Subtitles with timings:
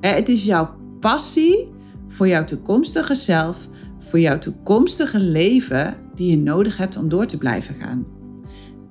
[0.00, 1.68] Het is jouw passie
[2.08, 3.68] voor jouw toekomstige zelf,
[3.98, 8.06] voor jouw toekomstige leven die je nodig hebt om door te blijven gaan.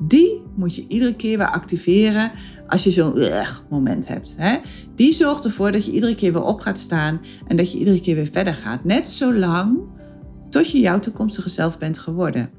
[0.02, 2.32] Die moet je iedere keer weer activeren
[2.68, 3.14] als je zo'n
[3.70, 4.36] moment hebt.
[4.96, 8.02] Die zorgt ervoor dat je iedere keer weer op gaat staan en dat je iedere
[8.02, 8.84] keer weer verder gaat.
[8.84, 9.80] Net zolang
[10.50, 12.59] tot je jouw toekomstige zelf bent geworden.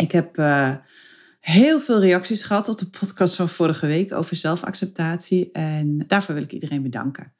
[0.00, 0.74] Ik heb uh,
[1.40, 5.52] heel veel reacties gehad op de podcast van vorige week over zelfacceptatie.
[5.52, 7.32] En daarvoor wil ik iedereen bedanken.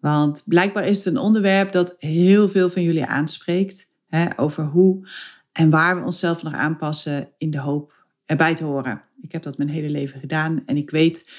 [0.00, 3.90] Want blijkbaar is het een onderwerp dat heel veel van jullie aanspreekt.
[4.08, 5.08] Hè, over hoe
[5.52, 7.92] en waar we onszelf nog aanpassen in de hoop
[8.24, 9.02] erbij te horen.
[9.20, 11.30] Ik heb dat mijn hele leven gedaan en ik weet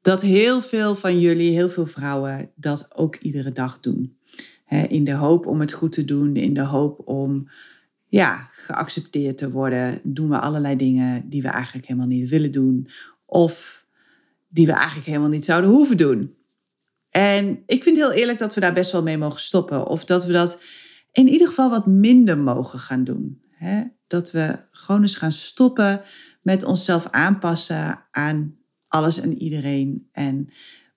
[0.00, 4.18] dat heel veel van jullie, heel veel vrouwen, dat ook iedere dag doen.
[4.88, 7.48] in de hoop om het goed te doen, in de hoop om
[8.16, 12.88] ja, geaccepteerd te worden, doen we allerlei dingen die we eigenlijk helemaal niet willen doen.
[13.26, 13.84] Of
[14.48, 16.34] die we eigenlijk helemaal niet zouden hoeven doen.
[17.10, 19.86] En ik vind heel eerlijk dat we daar best wel mee mogen stoppen.
[19.86, 20.60] Of dat we dat
[21.12, 23.42] in ieder geval wat minder mogen gaan doen.
[24.06, 26.00] Dat we gewoon eens gaan stoppen
[26.42, 28.56] met onszelf aanpassen aan
[28.88, 30.08] alles en iedereen.
[30.12, 30.48] En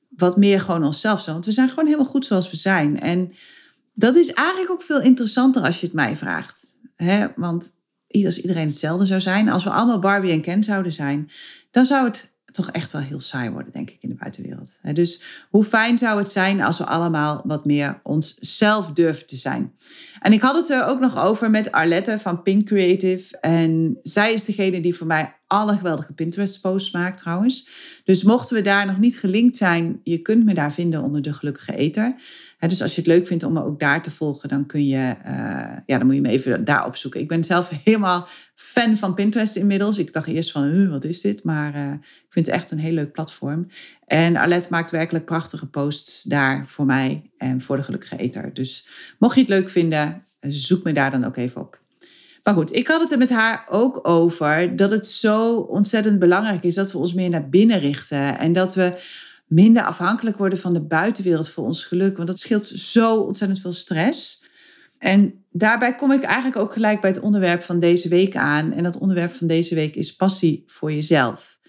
[0.10, 1.34] wat meer gewoon onszelf zijn.
[1.34, 3.00] Want we zijn gewoon helemaal goed zoals we zijn.
[3.00, 3.34] En
[3.94, 6.69] dat is eigenlijk ook veel interessanter als je het mij vraagt.
[7.04, 7.28] Hè?
[7.36, 7.78] Want
[8.26, 11.30] als iedereen hetzelfde zou zijn, als we allemaal Barbie en Ken zouden zijn,
[11.72, 14.80] dan zou het toch echt wel heel saai worden, denk ik, in de buitenwereld.
[14.94, 19.74] Dus hoe fijn zou het zijn als we allemaal wat meer onszelf durven te zijn?
[20.20, 23.38] En ik had het er ook nog over met Arlette van Pink Creative.
[23.38, 27.70] En zij is degene die voor mij alle geweldige Pinterest-posts maakt trouwens.
[28.04, 31.34] Dus mochten we daar nog niet gelinkt zijn, je kunt me daar vinden onder de
[31.34, 32.16] Gelukkige Eter.
[32.60, 35.16] dus als je het leuk vindt om me ook daar te volgen, dan kun je,
[35.26, 37.20] uh, ja, dan moet je me even daar opzoeken.
[37.20, 39.98] Ik ben zelf helemaal fan van Pinterest inmiddels.
[39.98, 41.44] Ik dacht eerst van, wat is dit?
[41.44, 43.68] Maar uh, ik vind het echt een heel leuk platform.
[44.06, 48.54] En Arlette maakt werkelijk prachtige posts daar voor mij en voor de Gelukkige Eter.
[48.54, 48.88] Dus
[49.20, 51.80] mocht je het leuk vinden, zoek me daar dan ook even op.
[52.50, 56.64] Maar goed, ik had het er met haar ook over dat het zo ontzettend belangrijk
[56.64, 58.38] is dat we ons meer naar binnen richten.
[58.38, 58.94] En dat we
[59.48, 62.16] minder afhankelijk worden van de buitenwereld voor ons geluk.
[62.16, 64.44] Want dat scheelt zo ontzettend veel stress.
[64.98, 68.72] En daarbij kom ik eigenlijk ook gelijk bij het onderwerp van deze week aan.
[68.72, 71.60] En dat onderwerp van deze week is passie voor jezelf.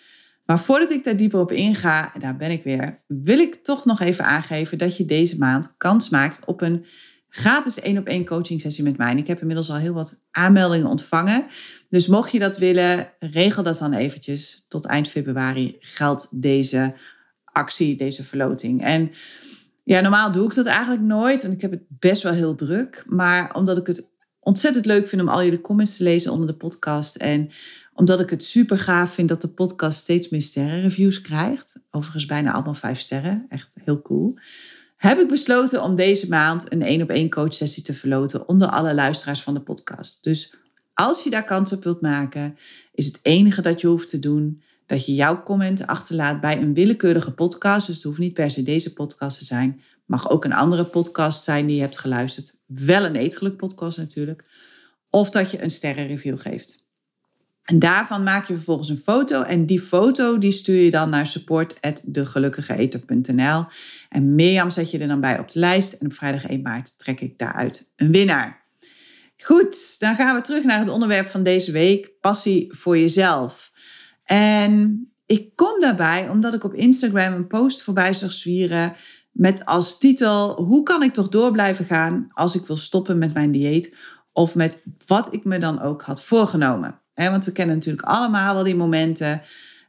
[0.46, 3.84] Maar voordat ik daar dieper op inga, en daar ben ik weer, wil ik toch
[3.84, 6.84] nog even aangeven dat je deze maand kans maakt op een
[7.30, 9.10] gratis één op één coaching sessie met mij.
[9.10, 11.46] En ik heb inmiddels al heel wat aanmeldingen ontvangen.
[11.88, 14.64] Dus mocht je dat willen, regel dat dan eventjes.
[14.68, 16.94] Tot eind februari geldt deze
[17.44, 18.82] actie, deze verloting.
[18.82, 19.10] En
[19.84, 21.44] ja, normaal doe ik dat eigenlijk nooit.
[21.44, 23.04] En ik heb het best wel heel druk.
[23.06, 24.10] Maar omdat ik het
[24.40, 27.16] ontzettend leuk vind om al jullie comments te lezen onder de podcast.
[27.16, 27.50] En
[27.94, 31.80] omdat ik het super gaaf vind dat de podcast steeds meer sterrenreviews krijgt.
[31.90, 33.46] Overigens bijna allemaal vijf sterren.
[33.48, 34.38] Echt heel cool
[35.00, 38.94] heb ik besloten om deze maand een één op één coachsessie te verloten onder alle
[38.94, 40.24] luisteraars van de podcast.
[40.24, 40.54] Dus
[40.94, 42.56] als je daar kans op wilt maken,
[42.94, 46.74] is het enige dat je hoeft te doen dat je jouw comment achterlaat bij een
[46.74, 47.86] willekeurige podcast.
[47.86, 49.80] Dus het hoeft niet per se deze podcast te zijn.
[50.06, 52.54] Mag ook een andere podcast zijn die je hebt geluisterd.
[52.66, 54.44] Wel een eetgeluk podcast natuurlijk.
[55.10, 56.79] Of dat je een sterrenreview geeft.
[57.64, 61.26] En daarvan maak je vervolgens een foto en die foto die stuur je dan naar
[61.26, 63.64] support@degelukkigeeter.nl.
[64.08, 66.98] En Mirjam zet je er dan bij op de lijst en op vrijdag 1 maart
[66.98, 68.68] trek ik daaruit een winnaar.
[69.36, 73.70] Goed, dan gaan we terug naar het onderwerp van deze week, passie voor jezelf.
[74.24, 78.94] En ik kom daarbij omdat ik op Instagram een post voorbij zag zwieren
[79.32, 83.34] met als titel: Hoe kan ik toch door blijven gaan als ik wil stoppen met
[83.34, 83.96] mijn dieet?
[84.32, 88.64] Of met wat ik me dan ook had voorgenomen want we kennen natuurlijk allemaal wel
[88.64, 89.42] die momenten.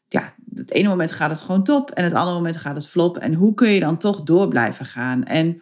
[0.08, 3.18] Ja, het ene moment gaat het gewoon top en het andere moment gaat het flop.
[3.18, 5.24] En hoe kun je dan toch door blijven gaan?
[5.24, 5.62] En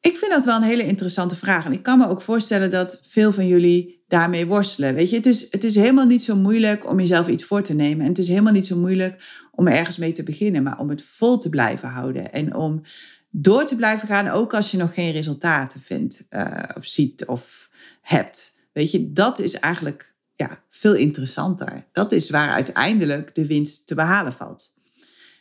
[0.00, 1.64] ik vind dat wel een hele interessante vraag.
[1.64, 4.94] En ik kan me ook voorstellen dat veel van jullie daarmee worstelen.
[4.94, 7.74] Weet je, het is, het is helemaal niet zo moeilijk om jezelf iets voor te
[7.74, 8.02] nemen.
[8.02, 10.62] En het is helemaal niet zo moeilijk om er ergens mee te beginnen.
[10.62, 12.32] Maar om het vol te blijven houden.
[12.32, 12.82] En om
[13.30, 17.70] door te blijven gaan, ook als je nog geen resultaten vindt uh, of ziet of
[18.00, 18.56] hebt.
[18.72, 21.86] Weet je, dat is eigenlijk ja, veel interessanter.
[21.92, 24.74] Dat is waar uiteindelijk de winst te behalen valt.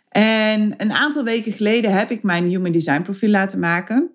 [0.10, 4.12] En een aantal weken geleden heb ik mijn Human Design profiel laten maken.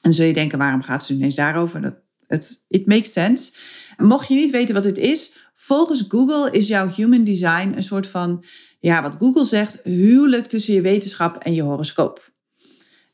[0.00, 1.80] En zul je denken, waarom gaat ze ineens daarover?
[1.80, 1.94] Dat,
[2.26, 3.52] het it makes sense.
[3.96, 8.06] Mocht je niet weten wat het is, volgens Google is jouw Human Design een soort
[8.06, 8.44] van,
[8.80, 12.32] ja, wat Google zegt, huwelijk tussen je wetenschap en je horoscoop.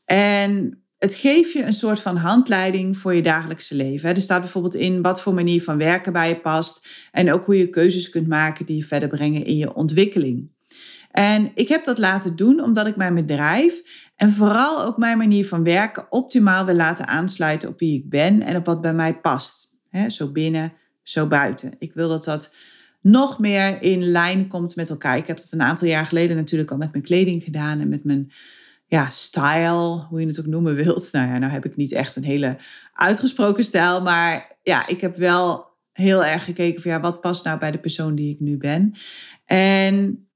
[0.05, 4.09] En het geeft je een soort van handleiding voor je dagelijkse leven.
[4.09, 7.57] Er staat bijvoorbeeld in wat voor manier van werken bij je past en ook hoe
[7.57, 10.51] je keuzes kunt maken die je verder brengen in je ontwikkeling.
[11.11, 13.81] En ik heb dat laten doen omdat ik mijn bedrijf
[14.15, 18.41] en vooral ook mijn manier van werken optimaal wil laten aansluiten op wie ik ben
[18.41, 19.77] en op wat bij mij past.
[20.07, 21.73] zo binnen, zo buiten.
[21.79, 22.53] Ik wil dat dat
[23.01, 25.17] nog meer in lijn komt met elkaar.
[25.17, 28.03] Ik heb dat een aantal jaar geleden natuurlijk al met mijn kleding gedaan en met
[28.03, 28.31] mijn
[28.93, 31.09] ja, style, hoe je het ook noemen wilt.
[31.11, 32.57] Nou ja, nou heb ik niet echt een hele
[32.93, 37.59] uitgesproken stijl, maar ja, ik heb wel heel erg gekeken van ja, wat past nou
[37.59, 38.93] bij de persoon die ik nu ben.
[39.45, 40.27] En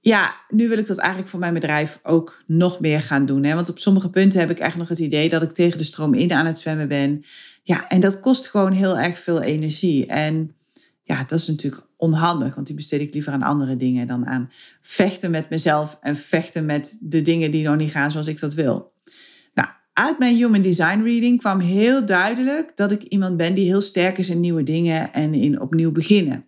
[0.00, 3.44] ja, nu wil ik dat eigenlijk voor mijn bedrijf ook nog meer gaan doen.
[3.44, 3.54] Hè?
[3.54, 6.14] Want op sommige punten heb ik echt nog het idee dat ik tegen de stroom
[6.14, 7.24] in aan het zwemmen ben.
[7.62, 10.06] Ja, en dat kost gewoon heel erg veel energie.
[10.06, 10.56] En
[11.02, 14.50] ja, dat is natuurlijk onhandig, want die besteed ik liever aan andere dingen dan aan
[14.82, 18.54] vechten met mezelf en vechten met de dingen die nog niet gaan zoals ik dat
[18.54, 18.92] wil.
[19.54, 23.80] Nou, uit mijn Human Design Reading kwam heel duidelijk dat ik iemand ben die heel
[23.80, 26.44] sterk is in nieuwe dingen en in opnieuw beginnen.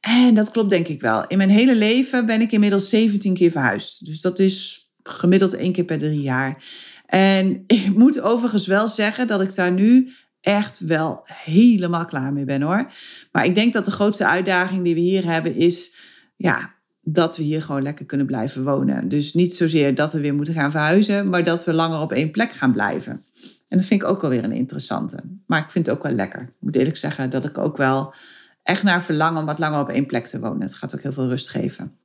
[0.00, 1.26] En dat klopt denk ik wel.
[1.26, 4.04] In mijn hele leven ben ik inmiddels 17 keer verhuisd.
[4.04, 6.64] Dus dat is gemiddeld één keer per drie jaar.
[7.06, 10.12] En ik moet overigens wel zeggen dat ik daar nu
[10.44, 12.90] echt wel helemaal klaar mee ben hoor.
[13.32, 15.94] Maar ik denk dat de grootste uitdaging die we hier hebben is,
[16.36, 19.08] ja, dat we hier gewoon lekker kunnen blijven wonen.
[19.08, 22.30] Dus niet zozeer dat we weer moeten gaan verhuizen, maar dat we langer op één
[22.30, 23.24] plek gaan blijven.
[23.68, 25.20] En dat vind ik ook wel weer een interessante.
[25.46, 26.40] Maar ik vind het ook wel lekker.
[26.40, 28.14] Ik moet eerlijk zeggen dat ik ook wel
[28.62, 30.60] echt naar verlang om wat langer op één plek te wonen.
[30.60, 31.96] Het gaat ook heel veel rust geven.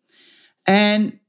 [0.63, 1.19] En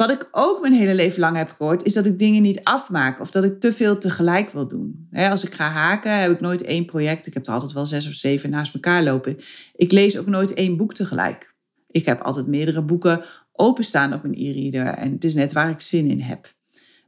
[0.00, 3.20] wat ik ook mijn hele leven lang heb gehoord, is dat ik dingen niet afmaak
[3.20, 5.08] of dat ik te veel tegelijk wil doen.
[5.12, 7.26] als ik ga haken, heb ik nooit één project.
[7.26, 9.36] Ik heb er altijd wel zes of zeven naast elkaar lopen.
[9.74, 11.54] Ik lees ook nooit één boek tegelijk.
[11.90, 15.80] Ik heb altijd meerdere boeken openstaan op mijn e-reader en het is net waar ik
[15.80, 16.54] zin in heb.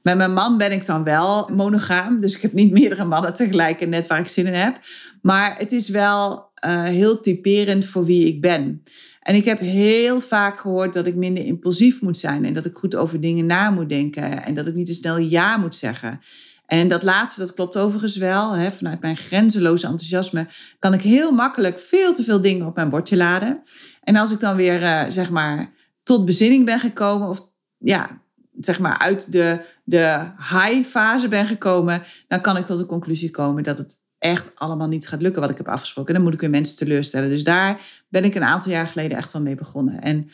[0.03, 3.81] Met mijn man ben ik dan wel monogaam, dus ik heb niet meerdere mannen tegelijk
[3.81, 4.79] en net waar ik zin in heb.
[5.23, 8.83] Maar het is wel uh, heel typerend voor wie ik ben.
[9.23, 12.77] En ik heb heel vaak gehoord dat ik minder impulsief moet zijn en dat ik
[12.77, 16.21] goed over dingen na moet denken en dat ik niet te snel ja moet zeggen.
[16.67, 18.53] En dat laatste, dat klopt overigens wel.
[18.53, 18.71] Hè.
[18.71, 20.47] Vanuit mijn grenzeloze enthousiasme
[20.79, 23.63] kan ik heel makkelijk veel te veel dingen op mijn bordje laden.
[24.03, 25.73] En als ik dan weer, uh, zeg maar,
[26.03, 28.23] tot bezinning ben gekomen, of ja,
[28.61, 33.31] zeg maar uit de, de high fase ben gekomen, dan kan ik tot de conclusie
[33.31, 36.15] komen dat het echt allemaal niet gaat lukken wat ik heb afgesproken.
[36.15, 37.29] Dan moet ik weer mensen teleurstellen.
[37.29, 40.01] Dus daar ben ik een aantal jaar geleden echt wel mee begonnen.
[40.03, 40.31] En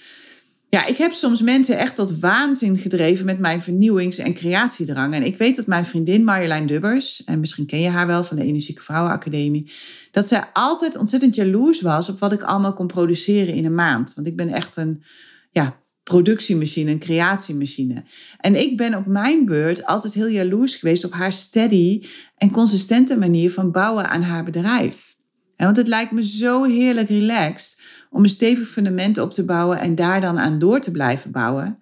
[0.68, 5.14] ja, ik heb soms mensen echt tot waanzin gedreven met mijn vernieuwings- en creatiedrang.
[5.14, 8.36] En ik weet dat mijn vriendin Marjolein Dubbers, en misschien ken je haar wel van
[8.36, 9.72] de Energieke Vrouwenacademie,
[10.10, 14.14] dat zij altijd ontzettend jaloers was op wat ik allemaal kon produceren in een maand.
[14.14, 15.02] Want ik ben echt een
[15.50, 18.04] ja, productiemachine, een creatiemachine.
[18.40, 22.02] En ik ben op mijn beurt altijd heel jaloers geweest op haar steady
[22.36, 25.16] en consistente manier van bouwen aan haar bedrijf.
[25.56, 29.94] Want het lijkt me zo heerlijk relaxed om een stevig fundament op te bouwen en
[29.94, 31.78] daar dan aan door te blijven bouwen.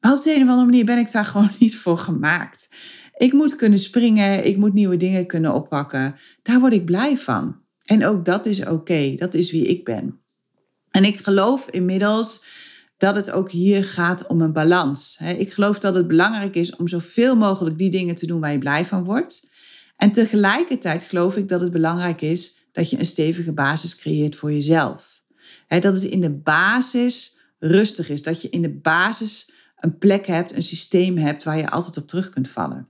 [0.00, 2.68] Maar op de een of andere manier ben ik daar gewoon niet voor gemaakt.
[3.16, 6.16] Ik moet kunnen springen, ik moet nieuwe dingen kunnen oppakken.
[6.42, 7.56] Daar word ik blij van.
[7.84, 10.20] En ook dat is oké, dat is wie ik ben.
[10.90, 12.44] En ik geloof inmiddels
[12.98, 15.18] dat het ook hier gaat om een balans.
[15.36, 18.58] Ik geloof dat het belangrijk is om zoveel mogelijk die dingen te doen waar je
[18.58, 19.50] blij van wordt.
[19.96, 24.52] En tegelijkertijd geloof ik dat het belangrijk is dat je een stevige basis creëert voor
[24.52, 25.22] jezelf.
[25.68, 29.50] Dat het in de basis rustig is, dat je in de basis
[29.80, 32.88] een plek hebt, een systeem hebt waar je altijd op terug kunt vallen.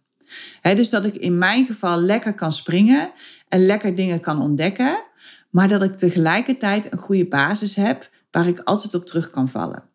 [0.62, 3.12] dus dat ik in mijn geval lekker kan springen
[3.48, 5.02] en lekker dingen kan ontdekken,
[5.50, 9.88] maar dat ik tegelijkertijd een goede basis heb waar ik altijd op terug kan vallen.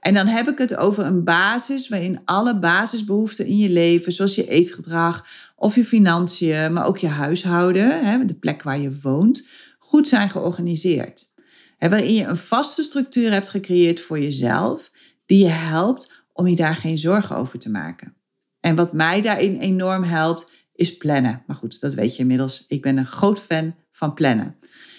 [0.00, 4.34] En dan heb ik het over een basis waarin alle basisbehoeften in je leven, zoals
[4.34, 5.26] je eetgedrag
[5.56, 9.46] of je financiën, maar ook je huishouden, de plek waar je woont,
[9.78, 11.30] goed zijn georganiseerd.
[11.78, 14.90] Waarin je een vaste structuur hebt gecreëerd voor jezelf,
[15.26, 18.14] die je helpt om je daar geen zorgen over te maken.
[18.60, 21.42] En wat mij daarin enorm helpt, is plannen.
[21.46, 22.64] Maar goed, dat weet je inmiddels.
[22.68, 24.56] Ik ben een groot fan van plannen.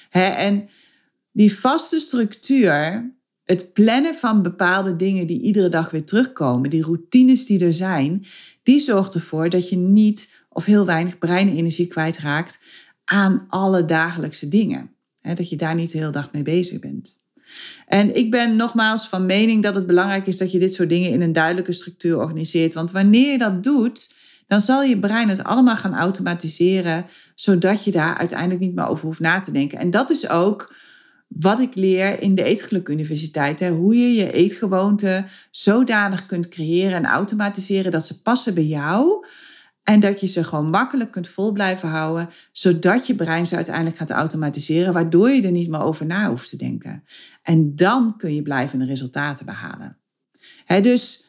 [0.09, 0.69] En
[1.31, 3.11] die vaste structuur,
[3.45, 8.25] het plannen van bepaalde dingen die iedere dag weer terugkomen, die routines die er zijn,
[8.63, 12.59] die zorgt ervoor dat je niet of heel weinig breinenergie kwijtraakt
[13.05, 14.91] aan alle dagelijkse dingen.
[15.21, 17.21] dat je daar niet de hele dag mee bezig bent.
[17.87, 21.09] En ik ben nogmaals van mening dat het belangrijk is dat je dit soort dingen
[21.09, 22.73] in een duidelijke structuur organiseert.
[22.73, 24.13] Want wanneer je dat doet,
[24.47, 29.05] dan zal je brein het allemaal gaan automatiseren, zodat je daar uiteindelijk niet meer over
[29.05, 29.79] hoeft na te denken.
[29.79, 30.73] En dat is ook
[31.35, 33.59] wat ik leer in de Eetgeluk Universiteit.
[33.59, 33.69] Hè?
[33.69, 39.25] Hoe je je eetgewoonten zodanig kunt creëren en automatiseren dat ze passen bij jou.
[39.83, 43.97] En dat je ze gewoon makkelijk kunt vol blijven houden, zodat je brein ze uiteindelijk
[43.97, 47.03] gaat automatiseren, waardoor je er niet meer over na hoeft te denken.
[47.41, 49.97] En dan kun je blijvende resultaten behalen.
[50.81, 51.27] dus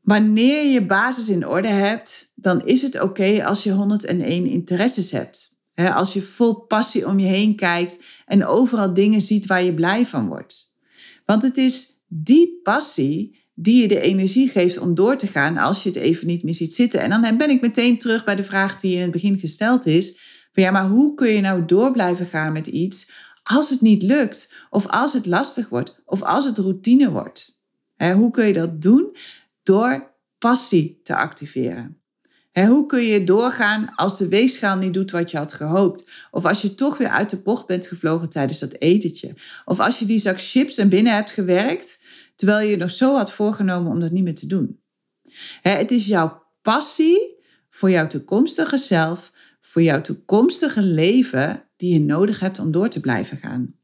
[0.00, 5.55] wanneer je basis in orde hebt, dan is het oké als je 101 interesses hebt.
[5.76, 10.06] Als je vol passie om je heen kijkt en overal dingen ziet waar je blij
[10.06, 10.74] van wordt.
[11.24, 15.82] Want het is die passie die je de energie geeft om door te gaan als
[15.82, 17.00] je het even niet meer ziet zitten.
[17.00, 20.18] En dan ben ik meteen terug bij de vraag die in het begin gesteld is.
[20.52, 23.10] Van ja, maar hoe kun je nou door blijven gaan met iets
[23.42, 24.52] als het niet lukt?
[24.70, 26.02] Of als het lastig wordt?
[26.04, 27.54] Of als het routine wordt?
[27.96, 29.16] hoe kun je dat doen?
[29.62, 32.00] Door passie te activeren.
[32.64, 36.04] Hoe kun je doorgaan als de weegschaal niet doet wat je had gehoopt?
[36.30, 39.34] Of als je toch weer uit de bocht bent gevlogen tijdens dat etentje?
[39.64, 42.00] Of als je die zak chips en binnen hebt gewerkt
[42.34, 44.80] terwijl je nog zo had voorgenomen om dat niet meer te doen.
[45.62, 47.36] Het is jouw passie
[47.70, 53.00] voor jouw toekomstige zelf, voor jouw toekomstige leven die je nodig hebt om door te
[53.00, 53.74] blijven gaan.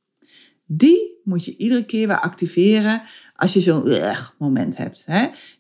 [0.67, 3.03] Die moet je iedere keer weer activeren
[3.37, 5.07] als je zo'n moment hebt.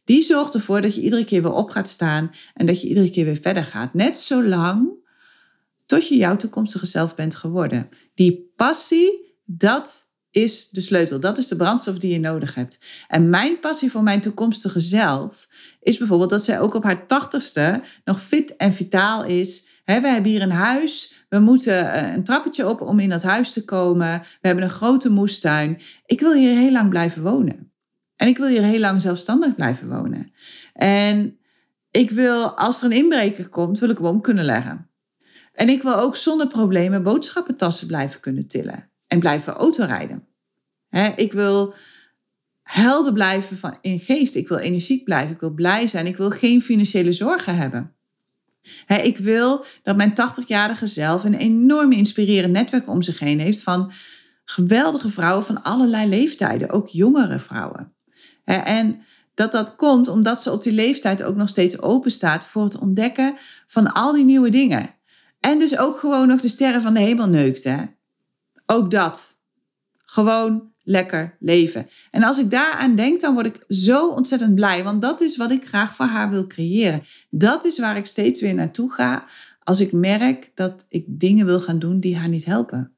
[0.04, 3.10] Die zorgt ervoor dat je iedere keer weer op gaat staan en dat je iedere
[3.10, 3.94] keer weer verder gaat.
[3.94, 4.90] Net zolang
[5.86, 7.88] tot je jouw toekomstige zelf bent geworden.
[8.14, 11.20] Die passie, dat is de sleutel.
[11.20, 12.78] Dat is de brandstof die je nodig hebt.
[13.08, 15.48] En mijn passie voor mijn toekomstige zelf
[15.80, 19.66] is bijvoorbeeld dat zij ook op haar tachtigste nog fit en vitaal is.
[19.84, 21.21] we hebben hier een huis.
[21.32, 24.20] We moeten eh, een trappetje op om in dat huis te komen.
[24.40, 25.80] We hebben een grote moestuin.
[26.06, 27.72] Ik wil hier heel lang blijven wonen.
[28.16, 30.32] En ik wil hier heel lang zelfstandig blijven wonen.
[30.72, 31.38] En
[31.90, 34.90] ik wil, als er een inbreker komt, wil ik hem om kunnen leggen.
[35.52, 40.26] En ik wil ook zonder problemen boodschappentassen blijven kunnen tillen en blijven autorijden.
[41.16, 41.74] Ik wil
[42.62, 44.34] helder blijven van, in geest.
[44.34, 45.32] Ik wil energiek blijven.
[45.32, 46.06] Ik wil blij zijn.
[46.06, 47.94] Ik wil geen financiële zorgen hebben.
[48.86, 53.92] Ik wil dat mijn 80-jarige zelf een enorm inspirerend netwerk om zich heen heeft van
[54.44, 57.92] geweldige vrouwen van allerlei leeftijden, ook jongere vrouwen.
[58.44, 59.02] En
[59.34, 62.78] dat dat komt omdat ze op die leeftijd ook nog steeds open staat voor het
[62.78, 63.34] ontdekken
[63.66, 64.94] van al die nieuwe dingen.
[65.40, 67.68] En dus ook gewoon nog de sterren van de hemel neukt.
[68.66, 69.38] Ook dat.
[70.04, 71.86] Gewoon lekker leven.
[72.10, 74.84] En als ik daaraan denk, dan word ik zo ontzettend blij.
[74.84, 77.02] Want dat is wat ik graag voor haar wil creëren.
[77.30, 79.26] Dat is waar ik steeds weer naartoe ga
[79.64, 82.92] als ik merk dat ik dingen wil gaan doen die haar niet helpen.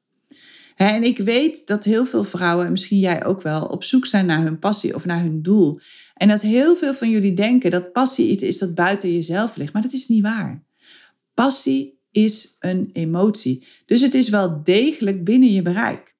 [0.75, 4.25] En ik weet dat heel veel vrouwen, en misschien jij ook wel, op zoek zijn
[4.25, 5.79] naar hun passie of naar hun doel.
[6.13, 9.73] En dat heel veel van jullie denken dat passie iets is dat buiten jezelf ligt.
[9.73, 10.63] Maar dat is niet waar.
[11.33, 13.63] Passie is een emotie.
[13.85, 16.14] Dus het is wel degelijk binnen je bereik.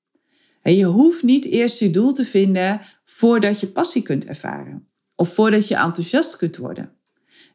[0.65, 4.88] En je hoeft niet eerst je doel te vinden voordat je passie kunt ervaren.
[5.15, 6.91] Of voordat je enthousiast kunt worden.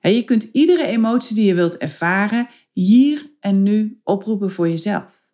[0.00, 5.24] En je kunt iedere emotie die je wilt ervaren hier en nu oproepen voor jezelf.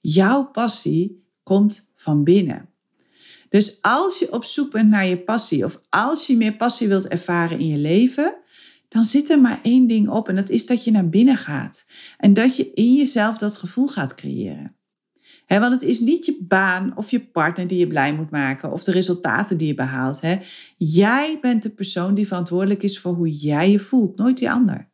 [0.00, 2.68] Jouw passie komt van binnen.
[3.48, 7.08] Dus als je op zoek bent naar je passie of als je meer passie wilt
[7.08, 8.34] ervaren in je leven,
[8.88, 11.86] dan zit er maar één ding op en dat is dat je naar binnen gaat
[12.16, 14.79] en dat je in jezelf dat gevoel gaat creëren.
[15.58, 18.84] Want het is niet je baan of je partner die je blij moet maken of
[18.84, 20.20] de resultaten die je behaalt.
[20.76, 24.88] Jij bent de persoon die verantwoordelijk is voor hoe jij je voelt, nooit die ander.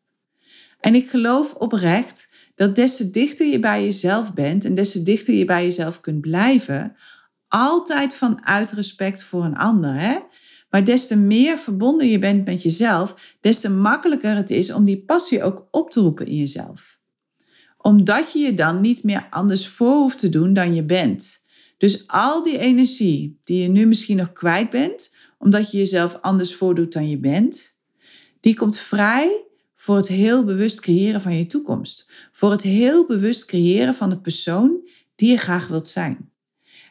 [0.80, 5.02] En ik geloof oprecht dat des te dichter je bij jezelf bent en des te
[5.02, 6.96] dichter je bij jezelf kunt blijven,
[7.48, 10.22] altijd vanuit respect voor een ander.
[10.70, 14.84] Maar des te meer verbonden je bent met jezelf, des te makkelijker het is om
[14.84, 16.95] die passie ook op te roepen in jezelf.
[17.86, 21.44] Omdat je je dan niet meer anders voor hoeft te doen dan je bent.
[21.78, 26.54] Dus al die energie die je nu misschien nog kwijt bent, omdat je jezelf anders
[26.54, 27.78] voordoet dan je bent,
[28.40, 29.44] die komt vrij
[29.76, 32.10] voor het heel bewust creëren van je toekomst.
[32.32, 36.30] Voor het heel bewust creëren van de persoon die je graag wilt zijn.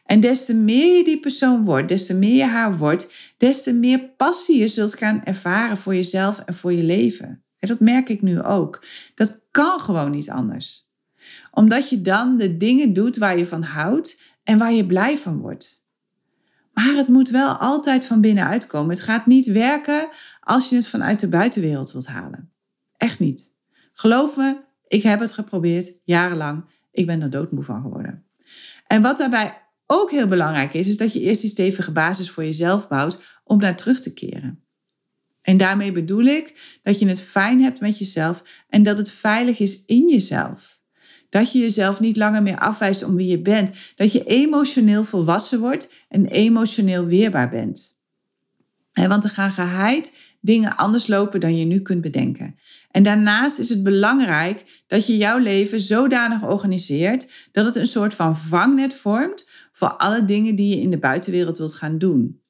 [0.04, 3.62] En des te meer je die persoon wordt, des te meer je haar wordt, des
[3.62, 7.44] te meer passie je zult gaan ervaren voor jezelf en voor je leven.
[7.58, 8.84] En dat merk ik nu ook.
[9.14, 10.85] Dat kan gewoon niet anders.
[11.56, 15.38] Omdat je dan de dingen doet waar je van houdt en waar je blij van
[15.38, 15.84] wordt.
[16.72, 18.94] Maar het moet wel altijd van binnenuit komen.
[18.94, 20.08] Het gaat niet werken
[20.40, 22.52] als je het vanuit de buitenwereld wilt halen.
[22.96, 23.52] Echt niet.
[23.92, 26.64] Geloof me, Ik heb het geprobeerd, jarenlang.
[26.90, 28.24] Ik ben er doodmoe van geworden.
[28.86, 32.44] En wat daarbij ook heel belangrijk is, is dat je eerst die stevige basis voor
[32.44, 34.64] jezelf bouwt om naar terug te keren.
[35.42, 39.58] En daarmee bedoel ik dat je het fijn hebt met jezelf en dat het veilig
[39.58, 40.75] is in jezelf.
[41.28, 43.72] Dat je jezelf niet langer meer afwijst om wie je bent.
[43.96, 47.98] Dat je emotioneel volwassen wordt en emotioneel weerbaar bent.
[48.92, 52.58] Want er gaan geheid dingen anders lopen dan je nu kunt bedenken.
[52.90, 58.14] En daarnaast is het belangrijk dat je jouw leven zodanig organiseert dat het een soort
[58.14, 62.40] van vangnet vormt voor alle dingen die je in de buitenwereld wilt gaan doen.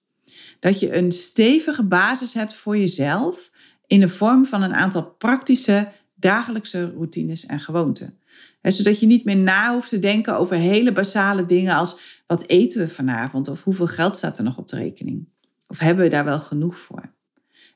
[0.61, 3.51] Dat je een stevige basis hebt voor jezelf
[3.87, 8.19] in de vorm van een aantal praktische dagelijkse routines en gewoonten.
[8.63, 12.81] zodat je niet meer na hoeft te denken over hele basale dingen als wat eten
[12.81, 15.29] we vanavond of hoeveel geld staat er nog op de rekening.
[15.69, 17.15] Of hebben we daar wel genoeg voor?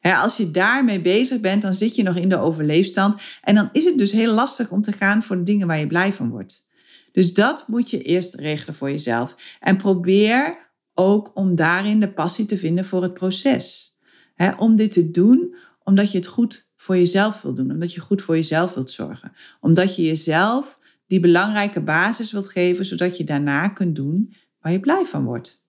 [0.02, 3.16] als je daarmee bezig bent, dan zit je nog in de overleefstand.
[3.42, 5.86] En dan is het dus heel lastig om te gaan voor de dingen waar je
[5.86, 6.68] blij van wordt.
[7.12, 9.56] Dus dat moet je eerst regelen voor jezelf.
[9.60, 13.94] En probeer ook om daarin de passie te vinden voor het proces.
[14.58, 15.54] om dit te doen
[15.84, 17.70] omdat je het goed voor jezelf wil doen.
[17.70, 19.32] Omdat je goed voor jezelf wilt zorgen.
[19.60, 24.80] Omdat je jezelf die belangrijke basis wilt geven, zodat je daarna kunt doen waar je
[24.80, 25.64] blij van wordt.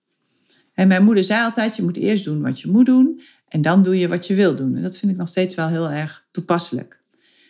[0.74, 3.82] En mijn moeder zei altijd: je moet eerst doen wat je moet doen en dan
[3.82, 4.76] doe je wat je wil doen.
[4.76, 7.00] En dat vind ik nog steeds wel heel erg toepasselijk.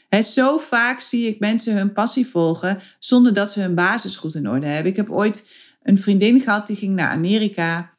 [0.08, 4.34] He, zo vaak zie ik mensen hun passie volgen zonder dat ze hun basis goed
[4.34, 4.90] in orde hebben.
[4.90, 5.50] Ik heb ooit
[5.82, 7.91] een vriendin gehad die ging naar Amerika.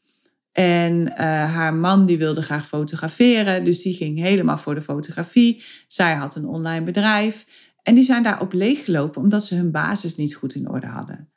[0.54, 1.16] En uh,
[1.54, 3.64] haar man die wilde graag fotograferen.
[3.64, 5.64] Dus die ging helemaal voor de fotografie.
[5.88, 7.46] Zij had een online bedrijf.
[7.84, 11.30] En die zijn daarop leeggelopen omdat ze hun basis niet goed in orde hadden.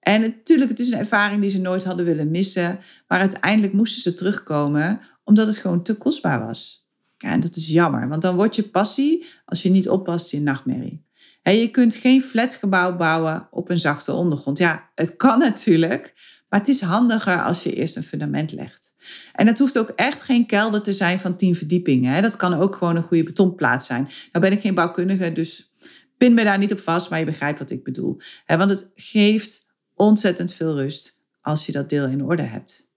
[0.00, 2.78] En natuurlijk, het is een ervaring die ze nooit hadden willen missen.
[3.08, 6.86] Maar uiteindelijk moesten ze terugkomen omdat het gewoon te kostbaar was.
[7.18, 10.40] Ja, en dat is jammer, want dan wordt je passie, als je niet oppast, je
[10.40, 11.04] nachtmerrie.
[11.42, 14.58] En je kunt geen flatgebouw bouwen op een zachte ondergrond.
[14.58, 16.14] Ja, het kan natuurlijk,
[16.52, 18.94] maar het is handiger als je eerst een fundament legt.
[19.32, 22.22] En het hoeft ook echt geen kelder te zijn van tien verdiepingen.
[22.22, 24.02] Dat kan ook gewoon een goede betonplaat zijn.
[24.02, 25.72] Nou ben ik geen bouwkundige, dus
[26.18, 28.20] pin me daar niet op vast, maar je begrijpt wat ik bedoel.
[28.46, 32.90] Want het geeft ontzettend veel rust als je dat deel in orde hebt.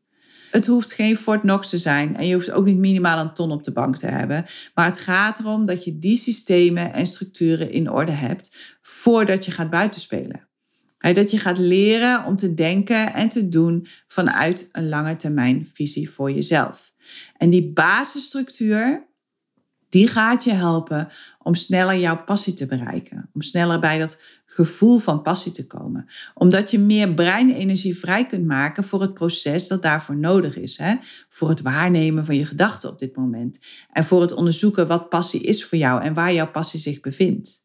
[0.52, 3.52] Het hoeft geen Fort Knox te zijn en je hoeft ook niet minimaal een ton
[3.52, 4.46] op de bank te hebben.
[4.74, 9.52] Maar het gaat erom dat je die systemen en structuren in orde hebt voordat je
[9.52, 10.48] gaat buitenspelen.
[11.14, 16.10] Dat je gaat leren om te denken en te doen vanuit een lange termijn visie
[16.10, 16.94] voor jezelf.
[17.38, 19.08] En die basisstructuur,
[19.90, 21.08] die gaat je helpen
[21.40, 23.30] om sneller jouw passie te bereiken.
[23.34, 26.06] Om sneller bij dat gevoel van passie te komen.
[26.34, 30.78] Omdat je meer breinenergie vrij kunt maken voor het proces dat daarvoor nodig is.
[30.78, 30.96] Hè?
[31.30, 33.60] Voor het waarnemen van je gedachten op dit moment.
[33.92, 37.65] En voor het onderzoeken wat passie is voor jou en waar jouw passie zich bevindt.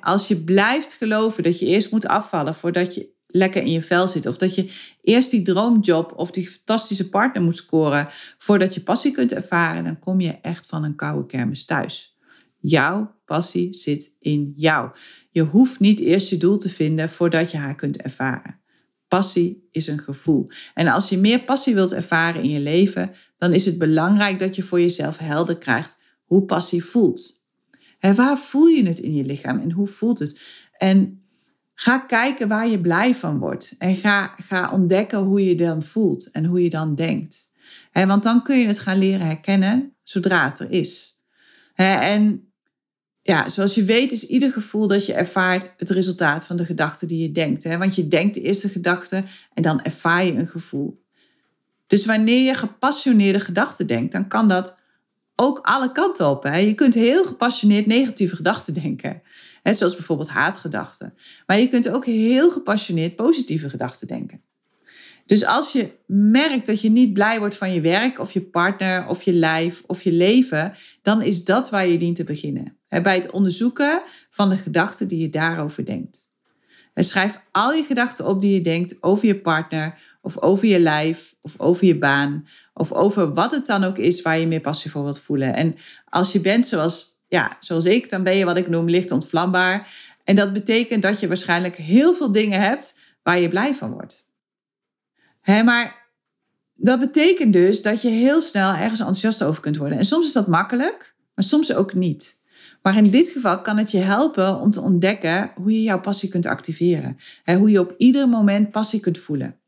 [0.00, 4.08] Als je blijft geloven dat je eerst moet afvallen voordat je lekker in je vel
[4.08, 4.26] zit.
[4.26, 9.12] Of dat je eerst die droomjob of die fantastische partner moet scoren voordat je passie
[9.12, 12.18] kunt ervaren, dan kom je echt van een koude kermis thuis.
[12.58, 14.90] Jouw passie zit in jou.
[15.30, 18.60] Je hoeft niet eerst je doel te vinden voordat je haar kunt ervaren.
[19.08, 20.50] Passie is een gevoel.
[20.74, 24.56] En als je meer passie wilt ervaren in je leven, dan is het belangrijk dat
[24.56, 27.39] je voor jezelf helder krijgt hoe passie voelt.
[28.00, 30.40] Waar voel je het in je lichaam en hoe voelt het?
[30.78, 31.24] En
[31.74, 33.74] ga kijken waar je blij van wordt.
[33.78, 37.50] En ga, ga ontdekken hoe je dan voelt en hoe je dan denkt.
[37.92, 41.20] want dan kun je het gaan leren herkennen zodra het er is.
[41.74, 42.52] En
[43.22, 47.08] ja, zoals je weet is ieder gevoel dat je ervaart het resultaat van de gedachten
[47.08, 47.64] die je denkt.
[47.64, 47.78] Hè?
[47.78, 51.04] Want je denkt de eerste gedachte en dan ervaar je een gevoel.
[51.86, 54.79] Dus wanneer je gepassioneerde gedachten denkt, dan kan dat
[55.40, 56.42] ook alle kanten op.
[56.42, 56.56] Hè?
[56.56, 59.22] Je kunt heel gepassioneerd negatieve gedachten denken.
[59.62, 59.74] Hè?
[59.74, 61.14] Zoals bijvoorbeeld haatgedachten.
[61.46, 64.42] Maar je kunt ook heel gepassioneerd positieve gedachten denken.
[65.26, 69.06] Dus als je merkt dat je niet blij wordt van je werk of je partner
[69.06, 70.72] of je lijf of je leven,
[71.02, 72.78] dan is dat waar je dient te beginnen.
[72.88, 76.29] Bij het onderzoeken van de gedachten die je daarover denkt.
[76.94, 80.80] En schrijf al je gedachten op die je denkt over je partner of over je
[80.80, 84.60] lijf of over je baan of over wat het dan ook is waar je meer
[84.60, 85.54] passie voor wilt voelen.
[85.54, 85.76] En
[86.08, 89.88] als je bent zoals, ja, zoals ik, dan ben je wat ik noem licht ontvlambaar.
[90.24, 94.28] En dat betekent dat je waarschijnlijk heel veel dingen hebt waar je blij van wordt.
[95.40, 96.08] Hè, maar
[96.74, 99.98] dat betekent dus dat je heel snel ergens enthousiast over kunt worden.
[99.98, 102.39] En soms is dat makkelijk, maar soms ook niet.
[102.82, 106.28] Maar in dit geval kan het je helpen om te ontdekken hoe je jouw passie
[106.28, 107.16] kunt activeren.
[107.44, 109.60] Hoe je op ieder moment passie kunt voelen.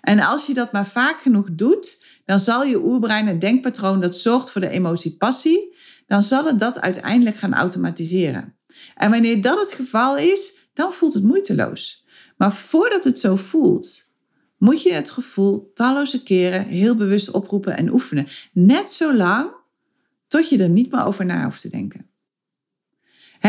[0.00, 4.16] En als je dat maar vaak genoeg doet, dan zal je oerbrein het denkpatroon dat
[4.16, 8.56] zorgt voor de emotie passie, dan zal het dat uiteindelijk gaan automatiseren.
[8.94, 12.04] En wanneer dat het geval is, dan voelt het moeiteloos.
[12.36, 14.12] Maar voordat het zo voelt,
[14.58, 18.26] moet je het gevoel talloze keren heel bewust oproepen en oefenen.
[18.52, 19.50] Net zo lang
[20.28, 22.13] tot je er niet meer over na hoeft te denken.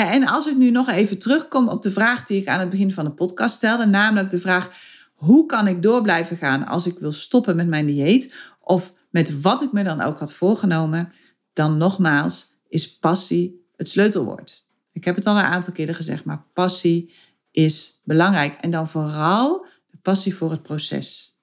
[0.03, 2.93] En als ik nu nog even terugkom op de vraag die ik aan het begin
[2.93, 4.69] van de podcast stelde, namelijk de vraag:
[5.13, 8.34] hoe kan ik door blijven gaan als ik wil stoppen met mijn dieet?
[8.60, 11.12] Of met wat ik me dan ook had voorgenomen,
[11.53, 14.65] dan nogmaals is passie het sleutelwoord.
[14.91, 17.13] Ik heb het al een aantal keren gezegd, maar passie
[17.51, 18.58] is belangrijk.
[18.62, 21.34] En dan vooral de passie voor het proces.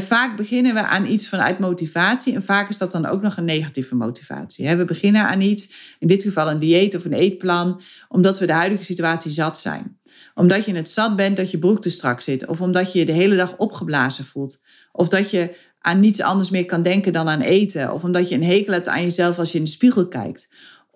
[0.00, 3.44] Vaak beginnen we aan iets vanuit motivatie en vaak is dat dan ook nog een
[3.44, 4.76] negatieve motivatie.
[4.76, 8.52] We beginnen aan iets, in dit geval een dieet of een eetplan, omdat we de
[8.52, 10.00] huidige situatie zat zijn.
[10.34, 13.06] Omdat je het zat bent dat je broek te strak zit, of omdat je je
[13.06, 17.28] de hele dag opgeblazen voelt, of dat je aan niets anders meer kan denken dan
[17.28, 20.08] aan eten, of omdat je een hekel hebt aan jezelf als je in de spiegel
[20.08, 20.48] kijkt.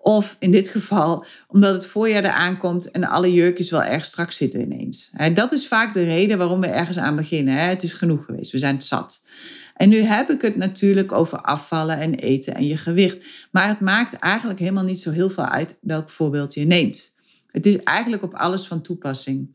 [0.07, 4.31] Of in dit geval omdat het voorjaar eraan komt en alle jurkjes wel erg strak
[4.31, 5.11] zitten ineens.
[5.33, 7.67] Dat is vaak de reden waarom we ergens aan beginnen.
[7.69, 9.23] Het is genoeg geweest, we zijn het zat.
[9.75, 13.23] En nu heb ik het natuurlijk over afvallen en eten en je gewicht.
[13.51, 17.13] Maar het maakt eigenlijk helemaal niet zo heel veel uit welk voorbeeld je neemt.
[17.51, 19.49] Het is eigenlijk op alles van toepassing.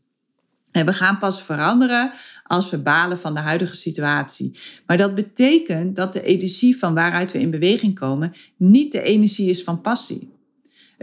[0.71, 2.11] En we gaan pas veranderen
[2.43, 4.59] als we balen van de huidige situatie.
[4.85, 9.49] Maar dat betekent dat de energie van waaruit we in beweging komen niet de energie
[9.49, 10.32] is van passie.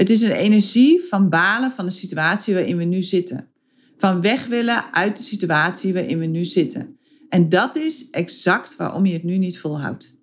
[0.01, 3.49] Het is een energie van balen van de situatie waarin we nu zitten.
[3.97, 6.99] Van weg willen uit de situatie waarin we nu zitten.
[7.29, 10.19] En dat is exact waarom je het nu niet volhoudt.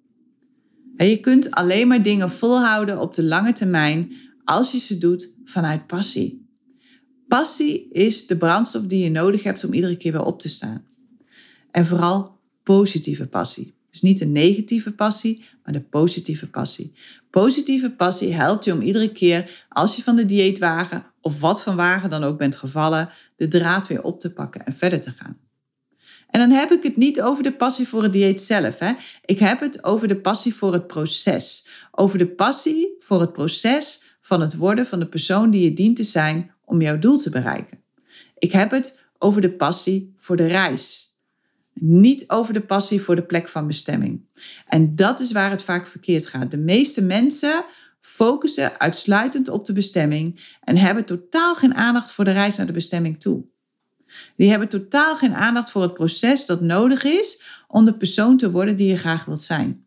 [0.96, 4.12] En je kunt alleen maar dingen volhouden op de lange termijn
[4.44, 6.48] als je ze doet vanuit passie.
[7.28, 10.86] Passie is de brandstof die je nodig hebt om iedere keer weer op te staan.
[11.72, 13.77] En vooral positieve passie.
[13.98, 16.94] Dus niet de negatieve passie, maar de positieve passie.
[17.30, 21.76] Positieve passie helpt je om iedere keer, als je van de dieetwagen of wat van
[21.76, 25.38] wagen dan ook bent gevallen, de draad weer op te pakken en verder te gaan.
[26.28, 28.80] En dan heb ik het niet over de passie voor het dieet zelf.
[28.80, 28.92] Hè.
[29.26, 31.68] Ik heb het over de passie voor het proces.
[31.92, 35.96] Over de passie voor het proces van het worden van de persoon die je dient
[35.96, 37.80] te zijn om jouw doel te bereiken.
[38.38, 41.07] Ik heb het over de passie voor de reis.
[41.80, 44.26] Niet over de passie voor de plek van bestemming.
[44.66, 46.52] En dat is waar het vaak verkeerd gaat.
[46.52, 47.66] De meeste mensen
[48.02, 52.74] focussen uitsluitend op de bestemming en hebben totaal geen aandacht voor de reis naar de
[52.74, 53.46] bestemming toe.
[54.36, 58.52] Die hebben totaal geen aandacht voor het proces dat nodig is om de persoon te
[58.52, 59.87] worden die je graag wilt zijn.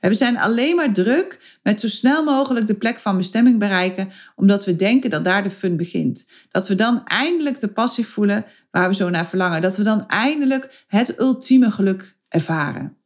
[0.00, 4.64] We zijn alleen maar druk met zo snel mogelijk de plek van bestemming bereiken, omdat
[4.64, 6.30] we denken dat daar de fun begint.
[6.50, 9.60] Dat we dan eindelijk de passie voelen waar we zo naar verlangen.
[9.60, 12.96] Dat we dan eindelijk het ultieme geluk ervaren.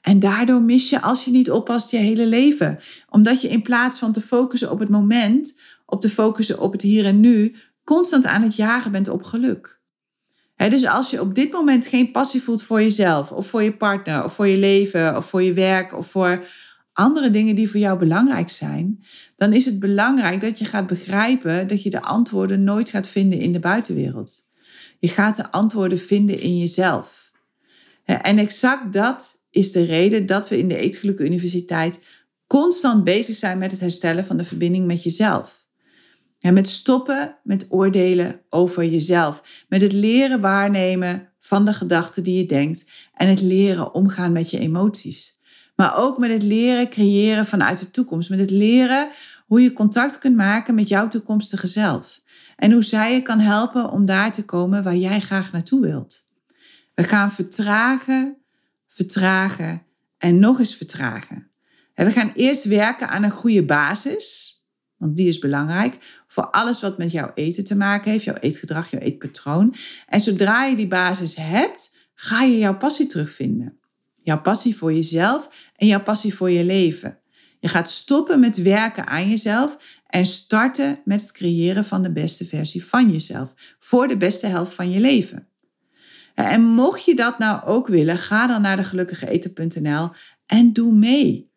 [0.00, 2.78] En daardoor mis je, als je niet oppast, je hele leven.
[3.08, 6.82] Omdat je in plaats van te focussen op het moment, op te focussen op het
[6.82, 9.73] hier en nu, constant aan het jagen bent op geluk
[10.56, 14.24] dus als je op dit moment geen passie voelt voor jezelf, of voor je partner,
[14.24, 16.46] of voor je leven, of voor je werk, of voor
[16.92, 19.04] andere dingen die voor jou belangrijk zijn,
[19.36, 23.38] dan is het belangrijk dat je gaat begrijpen dat je de antwoorden nooit gaat vinden
[23.38, 24.46] in de buitenwereld.
[24.98, 27.32] Je gaat de antwoorden vinden in jezelf.
[28.04, 32.00] En exact dat is de reden dat we in de Eetgelukken Universiteit
[32.46, 35.63] constant bezig zijn met het herstellen van de verbinding met jezelf.
[36.44, 39.64] En met stoppen met oordelen over jezelf.
[39.68, 42.90] Met het leren waarnemen van de gedachten die je denkt.
[43.14, 45.38] En het leren omgaan met je emoties.
[45.76, 48.30] Maar ook met het leren creëren vanuit de toekomst.
[48.30, 49.08] Met het leren
[49.46, 52.20] hoe je contact kunt maken met jouw toekomstige zelf.
[52.56, 56.28] En hoe zij je kan helpen om daar te komen waar jij graag naartoe wilt.
[56.94, 58.36] We gaan vertragen,
[58.88, 59.82] vertragen
[60.18, 61.50] en nog eens vertragen.
[61.94, 64.53] En we gaan eerst werken aan een goede basis
[64.96, 68.90] want die is belangrijk voor alles wat met jouw eten te maken heeft, jouw eetgedrag,
[68.90, 69.74] jouw eetpatroon.
[70.06, 73.78] En zodra je die basis hebt, ga je jouw passie terugvinden.
[74.22, 77.18] Jouw passie voor jezelf en jouw passie voor je leven.
[77.60, 82.46] Je gaat stoppen met werken aan jezelf en starten met het creëren van de beste
[82.46, 83.54] versie van jezelf.
[83.78, 85.48] Voor de beste helft van je leven.
[86.34, 90.10] En mocht je dat nou ook willen, ga dan naar de
[90.46, 91.52] en doe mee.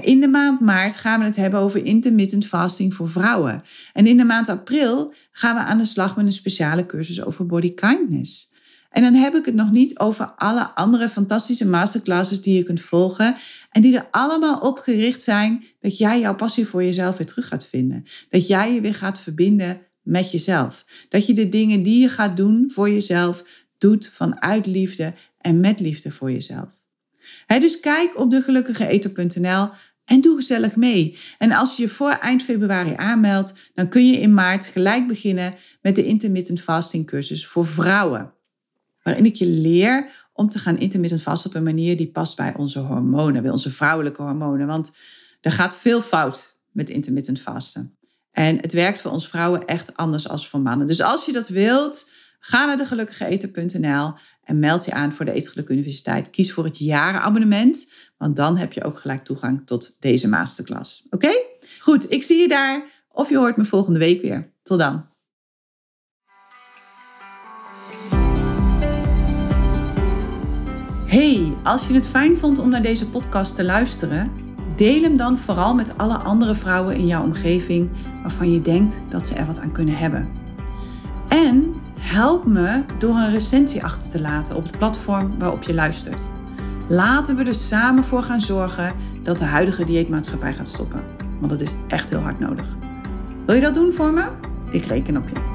[0.00, 3.62] In de maand maart gaan we het hebben over intermittent fasting voor vrouwen.
[3.92, 7.46] En in de maand april gaan we aan de slag met een speciale cursus over
[7.46, 8.52] body kindness.
[8.90, 12.80] En dan heb ik het nog niet over alle andere fantastische masterclasses die je kunt
[12.80, 13.36] volgen.
[13.70, 17.48] En die er allemaal op gericht zijn dat jij jouw passie voor jezelf weer terug
[17.48, 18.04] gaat vinden.
[18.30, 20.84] Dat jij je weer gaat verbinden met jezelf.
[21.08, 23.44] Dat je de dingen die je gaat doen voor jezelf
[23.78, 26.80] doet vanuit liefde en met liefde voor jezelf
[27.60, 29.68] dus kijk op degelukkigeeter.nl
[30.04, 31.18] En doe gezellig mee.
[31.38, 35.54] En als je je voor eind februari aanmeldt, dan kun je in maart gelijk beginnen
[35.82, 38.32] met de intermittent fasting cursus voor vrouwen.
[39.02, 42.54] Waarin ik je leer om te gaan intermittent vasten op een manier die past bij
[42.56, 44.66] onze hormonen, bij onze vrouwelijke hormonen.
[44.66, 44.96] Want
[45.40, 47.96] er gaat veel fout met intermittent vasten.
[48.32, 50.86] En het werkt voor ons vrouwen echt anders als voor mannen.
[50.86, 55.68] Dus als je dat wilt, ga naar degelukkigeeten.nl en meld je aan voor de Eetgeluk
[55.68, 56.30] Universiteit.
[56.30, 61.06] Kies voor het jarenabonnement, want dan heb je ook gelijk toegang tot deze masterclass.
[61.10, 61.30] Oké?
[61.78, 64.52] Goed, ik zie je daar of je hoort me volgende week weer.
[64.62, 65.10] Tot dan.
[71.06, 74.32] Hey, als je het fijn vond om naar deze podcast te luisteren,
[74.76, 77.90] deel hem dan vooral met alle andere vrouwen in jouw omgeving
[78.22, 80.28] waarvan je denkt dat ze er wat aan kunnen hebben.
[81.28, 86.20] En help me door een recensie achter te laten op het platform waarop je luistert.
[86.88, 91.02] Laten we er samen voor gaan zorgen dat de huidige dieetmaatschappij gaat stoppen.
[91.38, 92.66] Want dat is echt heel hard nodig.
[93.46, 94.28] Wil je dat doen voor me?
[94.70, 95.51] Ik reken op je.